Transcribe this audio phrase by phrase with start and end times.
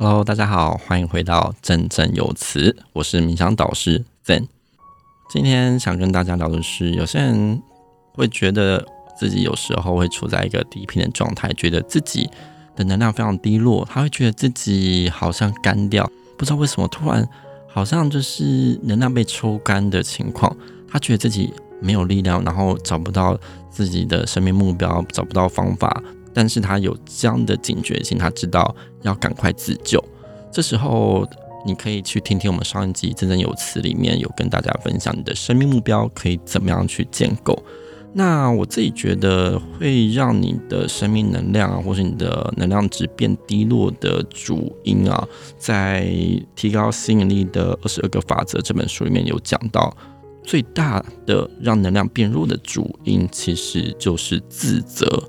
[0.00, 4.46] Hello，大家好，欢迎回到振振有词，我是冥想导师 Zen。
[5.28, 7.60] 今天想跟大家聊的是，有些人
[8.12, 8.86] 会觉得
[9.18, 12.30] 自己有时候会处在一个低频的状态，觉得自己
[12.76, 17.28] 的能量非常低落，他会觉得自己好像干掉，不知道为什么突然
[17.66, 20.56] 好像就是能量被抽干的情况，
[20.88, 23.36] 他觉得自己没有力量，然后找不到
[23.68, 26.00] 自己的生命目标，找不到方法。
[26.38, 30.00] 但是他有这样的警觉性，他知道要赶快自救。
[30.52, 31.28] 这时候，
[31.66, 37.60] 你可以去听听我们上一集《振振有词》里面有跟大家分享你的生命目标可以怎么样去建构。
[38.12, 45.26] 那我自己觉得会让你的生命能量啊，或是你的能量值变低落的主因啊，
[45.58, 46.06] 在
[46.54, 49.92] 《提高吸引力的二十二个法则》这本书里面有讲到，
[50.44, 55.20] 最大的让能量变弱的主因，其实就是自责。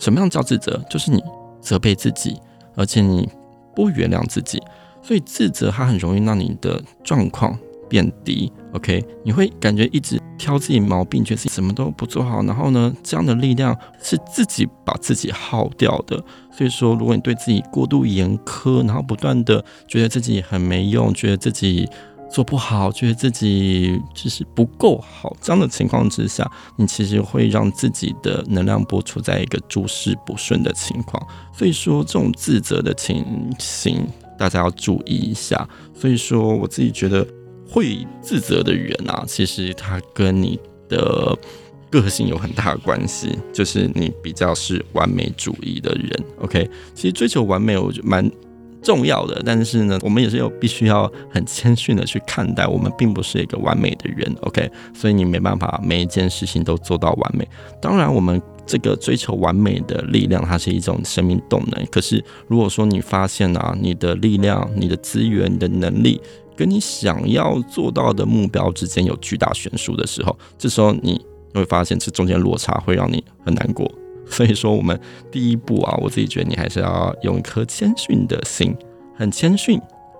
[0.00, 0.82] 什么样叫自责？
[0.90, 1.22] 就是你
[1.60, 2.36] 责备自己，
[2.74, 3.28] 而且你
[3.76, 4.60] 不原谅自己，
[5.02, 7.56] 所以自责它很容易让你的状况
[7.88, 8.50] 变低。
[8.72, 16.16] OK，你会感觉一直挑自己毛病，觉得自己什么都不做好，然后呢，这样的力量是自己把自己耗掉的。
[16.50, 21.88] 所以说，如果你对自己过度严苛，然后不断的觉得自己很没用，觉得自己
[22.32, 31.20] 做不好，觉得自己就是不够好，这样的情况之下，你其实会让自己的能量波处在一个诸事不顺的情况。
[31.52, 34.06] 所以说，这种自责的情形，
[34.38, 35.68] 大家要注意一下。
[35.92, 37.26] 所以说，我自己觉得
[37.68, 40.56] 会自责的人啊，其实他跟你
[40.88, 41.36] 的
[41.90, 46.24] 个性有很大关系，就是你比较是完美主义的人。
[46.38, 48.30] OK，其实追求完美，我觉得蛮。
[48.82, 54.70] 重要的，但是呢，我们也是有必须要很谦逊的去看待，我们并不是一个完美的人，OK？
[54.94, 57.46] 所以你没办法每一件事情都做到完美。
[57.80, 61.86] 当然，我们这个追求完美的力量，它是一种生命动能。
[61.86, 66.20] 可是，如果说你发现啊，你的力量、你的资源、你的能力，
[66.56, 71.20] 跟你想要做到的目标之间有巨大悬殊的时候，这时候你
[71.52, 73.90] 会发现这中间落差会让你很难过。
[74.30, 74.98] 所以说，我们
[75.30, 78.74] 第一步啊，我自己觉得你还是要用一颗谦逊的心，
[79.14, 79.78] 很谦逊、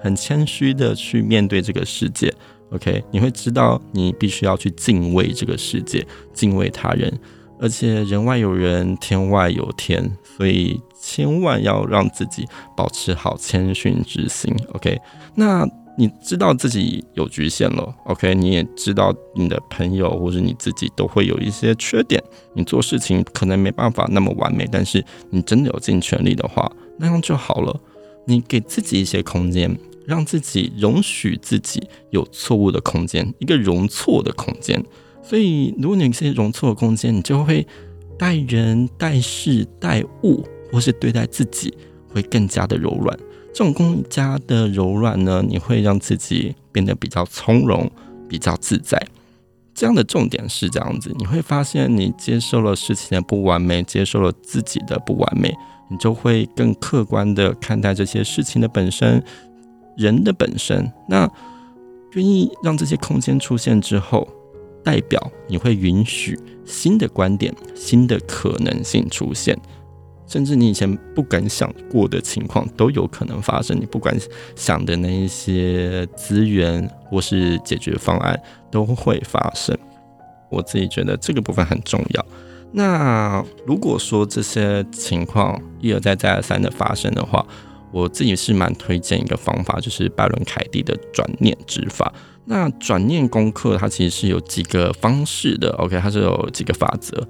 [0.00, 2.30] 很谦虚的去面对这个世界。
[2.72, 7.12] OK，你会知道你必须要去敬畏这个世界，敬畏他人，
[7.58, 12.46] 而且人外有人，天外有天，所以千万要让自己
[12.76, 14.54] 保持好谦逊之心。
[14.74, 15.00] OK，
[15.34, 15.66] 那。
[15.98, 18.34] 你知道自己有局限了，OK？
[18.34, 22.22] 你也知道你的朋友或者你自己都会有一些缺点，
[22.54, 27.78] 你做事情可能没办法那么完美，但是你真的有尽全力的话，那样就好了。
[28.24, 29.76] 你给自己一些空间，
[30.06, 34.82] 让自己容许自己有错误的空间，一个容错的空间。
[35.22, 37.66] 所以，如果你有一些容错的空间，你就会
[38.18, 41.74] 待人、待事、待物，或是对待自己，
[42.08, 43.18] 会更加的柔软。
[43.52, 47.90] 这种更加的柔软呢，你会让自己变得比较从容、
[48.28, 49.00] 比较自在。
[49.74, 55.54] 这样的重点是这样子，你会发现你接受了事情的不完美，接受了自己的不完美，
[55.88, 59.22] 你就会更客观的看待这些事情的本身、
[59.96, 60.90] 人的本身。
[61.08, 61.30] 那
[62.12, 64.28] 愿意让这些空间出现之后，
[64.84, 69.58] 代表你会允许新的观点、新的可能性出现。
[70.32, 74.16] 甚至你以前不敢想过的情况都有可能发生，你不敢
[74.56, 78.40] 想的那一些资源或是解决方案
[78.70, 79.76] 都会发生。
[80.50, 82.26] 我自己觉得这个部分很重要。
[82.72, 87.46] 那如果说这些情况一而再再而三的发生的话，
[87.90, 92.10] 我自己是蛮推荐一个方法，就是拜伦凯蒂的转念之法。
[92.46, 97.28] 那转念功课它其实是有几个方式的，OK，它是有几个法则。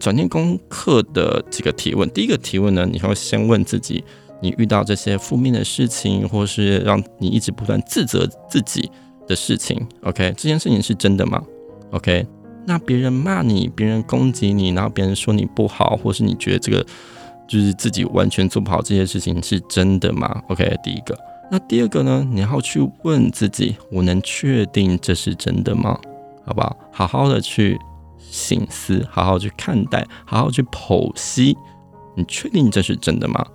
[0.00, 4.02] 转念功课的几个提问，第一个提问呢，你会先问自己：
[4.40, 8.90] 你遇到这些负面的事情，或是让你一直不断自责自己
[9.28, 11.40] 的事情，OK，这件事情是真的吗
[11.90, 12.26] ？OK，
[12.66, 16.84] 那别人骂你，别人攻击你，然后别人说你不好，或是你觉得这个
[17.46, 21.16] 就是自己完全做不好这些事情是真的吗？OK，第一个。
[21.52, 26.00] 那第二个呢，你要去问自己：我能确定这是真的吗？
[26.46, 26.76] 好不好？
[26.90, 27.78] 好好的去。
[28.20, 31.56] 心思，好好去看待，好好去剖析，
[32.16, 33.46] 你确定这是真的吗？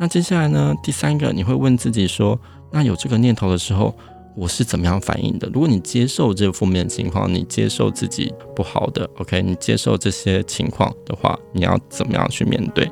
[0.00, 0.74] 那接下来呢？
[0.82, 2.38] 第三个，你会问自己说：
[2.70, 3.92] 那有这个念头的时候，
[4.36, 5.48] 我是怎么样反应的？
[5.52, 12.88] 如果你接受这个负面情况，你接受自己不好的，OK，你接受这些情况的话，你要怎么样去面对？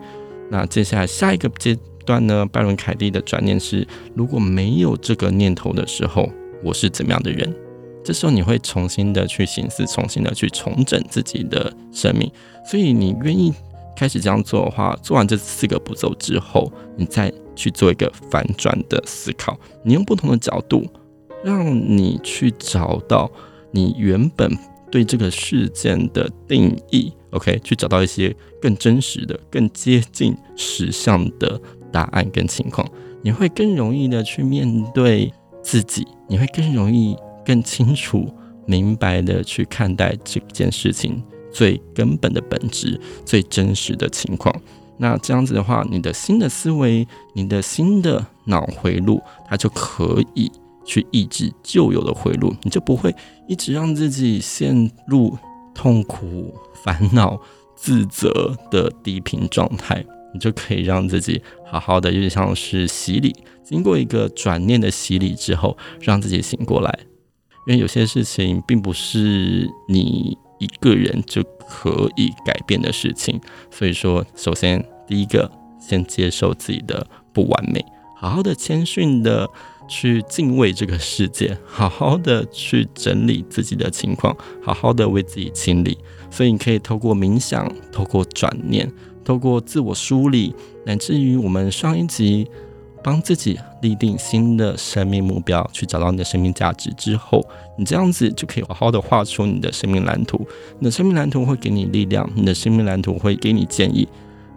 [0.50, 2.44] 那接下来下一个阶段呢？
[2.46, 6.28] 拜伦凯蒂的转念是：如果没有这个念头的时候，
[6.64, 7.54] 我是怎么样的人？
[8.06, 12.30] 这时候你会重新的去行思，重新的去重整自己的生命。
[12.64, 13.52] 所以你愿意
[13.96, 19.58] 开始这样做的话，做完这四个步骤之后，你再去做一个反转的思考。
[19.82, 20.86] 你用不同的角度，
[21.42, 23.28] 让你去找到
[23.72, 24.56] 你原本
[24.88, 27.12] 对这个事件的定义。
[27.30, 28.32] OK，去找到一些
[28.62, 31.60] 更真实的、更接近实相的
[31.90, 32.88] 答案跟情况，
[33.20, 38.28] 你会更容易的去面对自己，你会更容易、更清楚、
[38.66, 41.22] 明白的去看待这件事情
[41.52, 44.54] 最根本的本质、最真实的情况。
[44.98, 50.50] 那这样子的话，你的新的思维、你的新的脑回路，它就可以
[50.84, 53.14] 去抑制旧有的回路，你就不会
[53.46, 55.38] 一直让自己陷入
[55.74, 57.40] 痛苦、烦恼、
[57.76, 60.04] 自责的低频状态。
[60.34, 63.34] 你就可以让自己好好的，有点像是洗礼，
[63.64, 66.98] 经过一个转念的洗礼之后，让自己醒过来。
[67.66, 73.40] 因为有些事情并不是你一个人就可以改变的事情，
[73.70, 77.84] 所以说，首先第一个，先接受自己的不完美，
[78.16, 79.48] 好好的谦逊的
[79.88, 85.98] 去敬畏这个世界，好好的去整理自己的情况，好好的为自己清理。
[86.30, 88.90] 所以你可以透过冥想，透过转念。
[89.24, 90.54] 透过自我梳理，
[90.84, 92.48] 乃至于我们上一集
[93.06, 97.40] 帮自己立定新的生命目标，去找到你的生命价值之后，
[97.78, 100.44] 你这样子就可以好好的画出你的生命蓝图。
[100.80, 104.08] 你的生命蓝图会给你力量，你的生命蓝图会给你建议。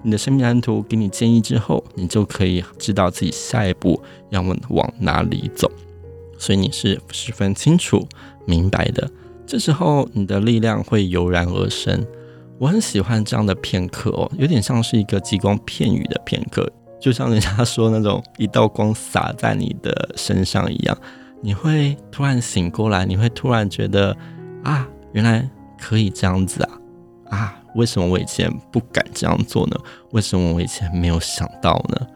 [0.02, 4.02] 你的生命蓝图给你建议之后，你就可以知道自己下一步
[4.32, 5.72] 要往哪里走。
[6.40, 8.04] 所以你是十分清楚
[8.48, 9.08] 明白的，
[9.46, 12.04] 这时候你的力量会油然而生。
[12.58, 16.68] 我很喜欢这样的片刻哦，有点像是一个吉光片羽的片刻，
[17.00, 20.98] 就像人家说那种一道光洒在你的身上一样，
[21.42, 24.16] 你会突然醒过来，你会突然觉得
[24.64, 25.50] 啊，原来
[25.80, 26.80] 可以这样子啊
[27.30, 29.78] 啊，为什么我以前不敢这样做呢？
[30.12, 32.08] 为什么我以前没有想到呢？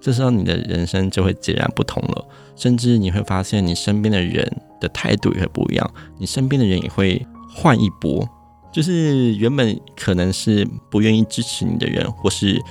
[0.00, 2.24] 这时候你的人生就会截然不同了，
[2.54, 4.48] 甚至你会发现你身边的人
[4.80, 8.26] 的态度也会不一样，你身边的人也会换一波。
[8.70, 12.62] 就是原本可能是不愿意支持你的人，或是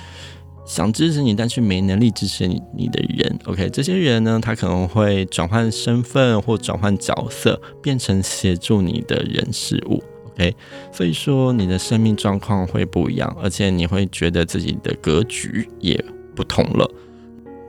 [0.68, 10.04] 想支持你但却没能力支持你你的人，OK，这些人呢，他可能会转换身份或转换角色，变成协助你的人事物
[10.34, 10.54] ，OK，
[10.92, 16.00] 所以说你的生命状况会不一样，而且你会觉得自己的格局也
[16.36, 16.88] 不同了。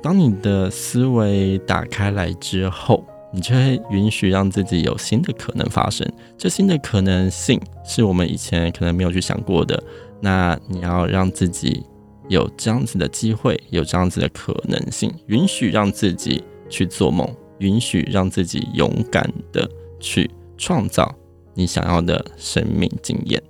[0.02, 3.02] 当你的思维打开来之后。
[3.30, 9.78] 你就会允许让自己有新的可能发生，这新的可能性是我们以前可能没有去想过的。
[10.22, 11.84] 那你要让自己
[12.28, 17.28] 有这样子的机会，有这样子的可能性，允许让自己去做梦，
[17.58, 21.14] 允许让自己勇敢的去创造
[21.54, 23.42] 你想要的生命经验。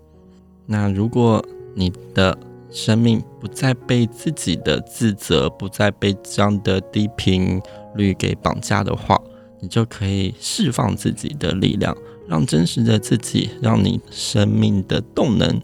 [0.66, 1.44] 那如果
[1.74, 2.38] 你的
[2.70, 7.60] 生命不再被自己的自责，不再被这样的低频
[7.94, 9.18] 率给绑架的话，
[9.60, 11.96] 你就可以释放自己的力量，
[12.28, 15.60] 让真实的自己，让你生命的动能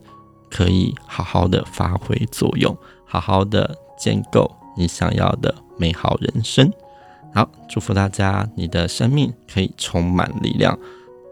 [0.50, 2.75] 可以好好的发挥作用，
[3.21, 6.73] 好好的建构你想要的美好人生。
[7.33, 10.78] 好，祝福大家，你的生命可以充满力量，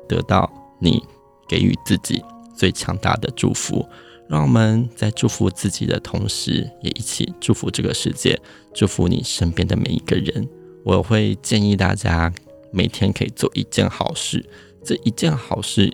[0.08, 1.02] 得到你
[1.48, 2.22] 给予自己
[2.56, 3.86] 最强大的祝福。
[4.28, 8.40] 让我们在祝福自己的同时，也一起祝福这个世界，
[8.72, 10.48] 祝福你身边的每一个人。
[10.84, 12.32] 我会建议大家。
[12.74, 14.42] 每天可以做一件好事，
[14.82, 15.92] 这一件好事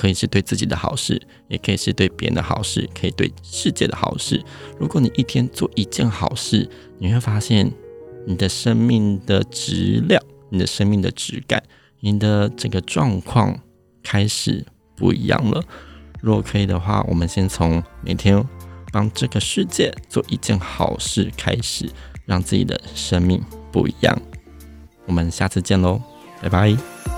[0.00, 4.42] 可以是对自己的好事，也可以是对别人的好事，可以对世界的好事。
[4.78, 6.66] 如果你一天做一件好事，
[6.98, 7.70] 你会发现
[8.26, 11.62] 你的生命的质量、你的生命的质感、
[12.00, 13.60] 你的整个状况
[14.02, 14.64] 开始
[14.96, 15.62] 不一样了。
[16.22, 18.42] 如果可以的话，我们先从每天
[18.90, 21.90] 帮这个世界做一件好事开始，
[22.24, 23.38] 让自己的生命
[23.70, 24.18] 不一样。
[25.04, 26.00] 我们下次见喽！
[26.40, 27.09] 拜拜。